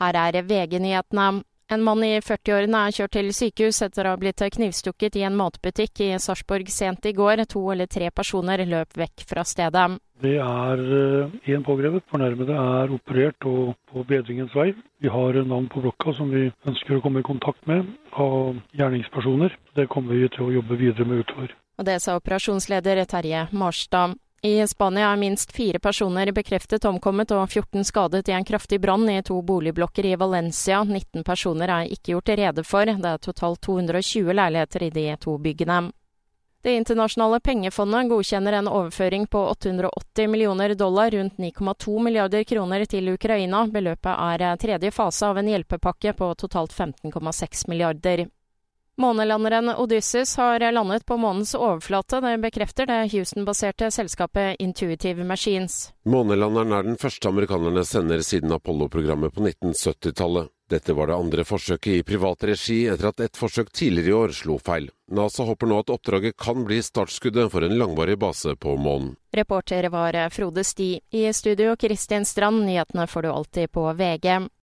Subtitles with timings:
[0.00, 1.42] Her er VG-nyhetene.
[1.70, 5.36] En mann i 40-årene er kjørt til sykehus etter å ha blitt knivstukket i en
[5.38, 7.44] matbutikk i Sarpsborg sent i går.
[7.52, 9.84] To eller tre personer løp vekk fra stedet.
[10.20, 10.82] Det er
[11.54, 12.08] én pågrepet.
[12.10, 14.72] Fornærmede er operert og på bedringens vei.
[14.98, 17.86] Vi har navn på blokka som vi ønsker å komme i kontakt med
[18.18, 19.54] av gjerningspersoner.
[19.78, 21.54] Det kommer vi til å jobbe videre med utover.
[21.78, 24.18] Og det sa operasjonsleder Terje Marstad.
[24.42, 29.04] I Spania er minst fire personer bekreftet omkommet og 14 skadet i en kraftig brann
[29.12, 30.78] i to boligblokker i Valencia.
[30.84, 32.88] 19 personer er ikke gjort rede for.
[32.88, 35.90] Det er totalt 220 leiligheter i de to byggene.
[36.64, 43.12] Det internasjonale pengefondet godkjenner en overføring på 880 millioner dollar, rundt 9,2 milliarder kroner til
[43.12, 43.66] Ukraina.
[43.68, 48.28] Beløpet er tredje fase av en hjelpepakke på totalt 15,6 milliarder.
[49.00, 52.20] Månelanderen Odysseus har landet på månens overflate.
[52.20, 55.92] Det bekrefter det Houston-baserte selskapet Intuitive Machines.
[56.04, 60.52] Månelanderen er den første amerikanerne sender siden Apollo-programmet på 1970-tallet.
[60.70, 64.36] Dette var det andre forsøket i privat regi etter at et forsøk tidligere i år
[64.36, 64.90] slo feil.
[65.10, 69.16] NASA håper nå at oppdraget kan bli startskuddet for en langvarig base på månen.
[69.32, 70.92] Reporter var Frode Sti.
[71.10, 74.50] I studio Kristin Strand, nyhetene får du alltid på VG.